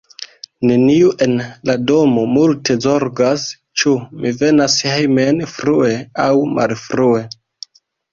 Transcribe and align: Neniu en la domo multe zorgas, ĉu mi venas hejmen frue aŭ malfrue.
Neniu 0.67 1.09
en 1.25 1.33
la 1.69 1.73
domo 1.91 2.23
multe 2.37 2.75
zorgas, 2.85 3.43
ĉu 3.81 3.93
mi 4.23 4.31
venas 4.39 4.79
hejmen 4.87 5.43
frue 5.53 5.93
aŭ 6.25 6.27
malfrue. 6.57 7.21